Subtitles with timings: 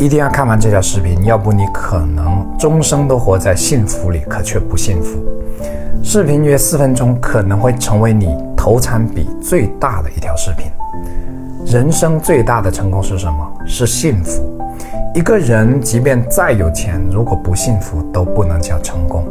[0.00, 5.22] 一定要看完这条视频，要不你可能终生都活在幸福里，可却不幸福。
[6.02, 10.72] 视频约四分钟，可能会成为你投产比最大的一条视频。
[11.66, 13.46] 人生最大的成功是什么？
[13.66, 14.42] 是幸福。
[15.14, 19.22] 一个人即便再有钱，如果不幸福，都不能叫成功。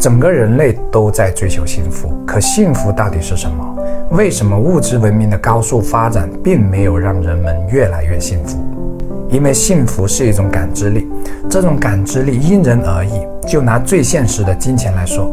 [0.00, 3.76] 整个人类都在追求幸福，可幸福到底是什么？
[4.12, 8.58] 为什么物质文明的高速发展并没有让人们越来越幸福？
[9.34, 11.08] 因为幸福是一种感知力，
[11.50, 13.10] 这种感知力因人而异。
[13.48, 15.28] 就拿最现实的金钱来说，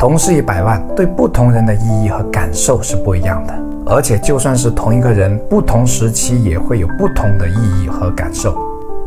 [0.00, 3.54] 同是一百万，对不同人的意义和感受是不一样的。
[3.86, 8.58] 而且，就算是同一个人，不同时期也会有不同的意义和感受。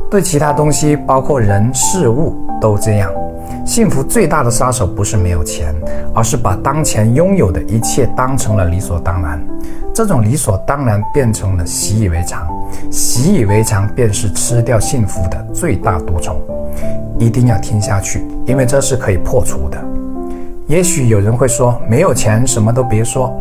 [0.10, 3.12] 对其他东西，包括人事物，都这样。
[3.66, 5.74] 幸福最大的杀手不是没有钱，
[6.14, 9.40] 而是把当前拥有的一切当成了理所当然。
[9.94, 12.48] 这种理所当然变成了习以为常，
[12.90, 16.40] 习以为常便是吃掉幸福的最大毒虫。
[17.18, 19.78] 一定要听下去，因为这是可以破除的。
[20.68, 23.34] 也许有人会说，没有钱什么都别说，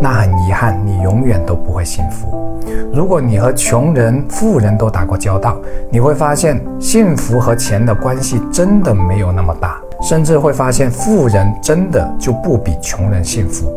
[0.00, 2.45] 那很遗憾，你永远都不会幸福。
[2.92, 5.56] 如果你和穷人、富人都打过交道，
[5.90, 13.72] 你会发现幸福和钱的关系真的没有那么大，甚至会发现富人真的就不比穷人幸福。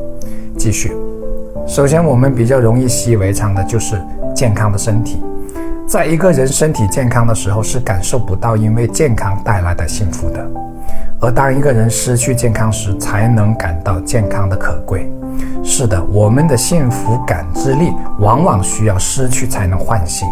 [0.57, 0.93] 继续，
[1.65, 3.99] 首先我们比较容易习以为常的就是
[4.35, 5.21] 健康的身体，
[5.87, 10.45] 在一个人身体健康的时候是感受不到因为健康带来的幸福的，
[11.21, 15.11] 而当一个人失去健康时，才能感到健康的可贵。
[15.63, 20.27] 是的，我们的幸福感知力往往需要失去才能唤醒。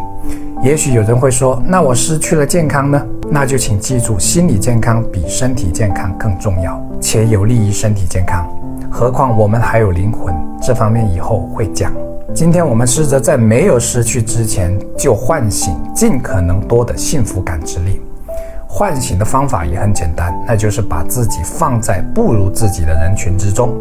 [0.63, 3.05] 也许有人会说，那我失去了健康呢？
[3.29, 8.47] 那就请记住，心理健康比身体健康更重要，且有利于身体健康。
[8.89, 11.91] 何况我们还有灵魂，这方面以后会讲。
[12.33, 18.01] 今天我们试着在没有失去之前，就唤醒尽可能多的幸福感知力。
[18.67, 23.73] 唤醒的方法也很简单，那就是把自己放在不如自己的人群之中。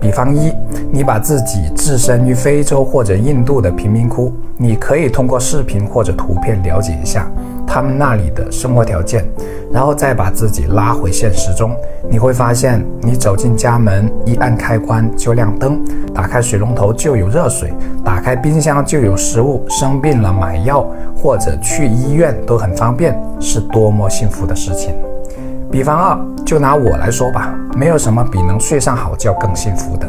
[0.00, 0.52] 比方一，
[0.90, 7.30] 你把自己置身于非洲或者印度的贫民窟，你可以通过视频或者图片了解一下。
[7.64, 9.24] 他们那里的生活条件，
[9.72, 11.74] 然后再把自己拉回现实中，
[12.10, 15.80] 你会发现，你走进家门，一按开关就亮灯，
[16.12, 17.72] 打开水龙头就有热水，
[18.04, 24.94] 打开冰箱就有食物，生病了买药或者去医院都很方便，是多么幸福的事情。
[25.70, 30.06] 比方二，就拿我来说吧，没有什么比能睡上好觉更幸福的。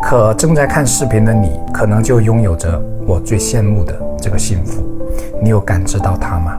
[0.00, 4.80] 可正在看视频的你，可能就拥有着我最羡慕的这个幸福，
[5.42, 6.56] 你有感知到它吗？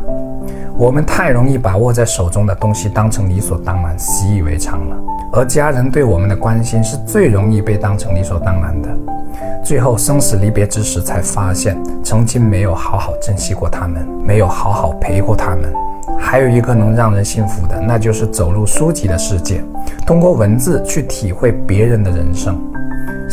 [0.75, 4.97] 我们太容易把握在手中的东西当成理所当然、习以为常了，
[5.31, 8.89] 而家人对我们的关心是最容易被当成理所当然的。
[9.63, 15.71] 最后生死离别之时，才发现曾经没有好好珍惜过他们，没有好好陪过他们。
[16.19, 19.63] 还有一个能让人幸福的，那就是走入书籍的世界，
[20.07, 22.59] 通过文字去体会别人的人生。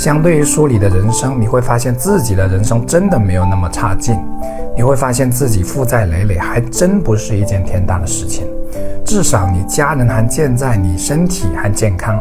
[0.00, 4.18] 相对于书里的人生，你会发现自己的人生真的没有那么差劲。
[4.74, 8.46] 你会发现自己负债累累，还真不是一件天大的事情。
[9.04, 12.18] 至少你家人还健在，你身体还健康。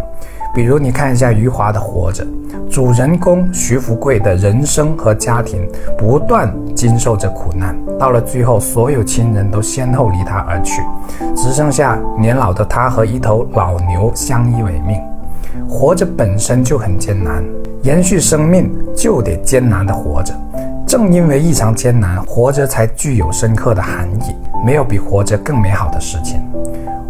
[0.54, 2.26] 比如你看一下余华的《活着》，
[2.70, 5.66] 主人公徐福贵的人生和家庭
[5.98, 10.82] 不断经受着苦难，到了最后，所有亲人都先后离他而去，
[11.34, 15.02] 只剩下年老的他和一头老牛相依为命。
[15.68, 17.44] 活着本身就很艰难，
[17.84, 20.34] 延续生命就得艰难的活着。
[20.86, 24.36] 正因为异常艰难，活着才具有深刻的含义。
[24.66, 26.42] 没有比活着更美好的事情。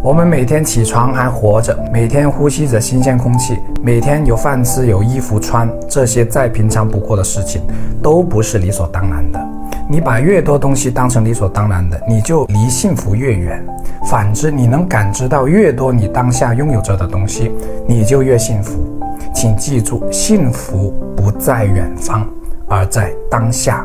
[0.02, 7.60] 我们每天起床还活着，每天呼吸着新鲜空气，每天有饭吃、有衣服穿，这些再平常不过的事情，
[8.00, 9.40] 都不是理所当然的。
[9.88, 13.66] 你把越多东西当成理所当然的，你就离幸福越远。
[14.08, 17.50] 反之，你能感知到越多你当下拥有着的东西，
[17.86, 18.99] 你就越幸福。
[19.34, 22.28] 请记住，幸福不在远方。
[22.68, 23.84] 而在当下，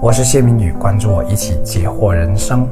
[0.00, 2.68] 我是谢明宇，关注我，一起解惑人生。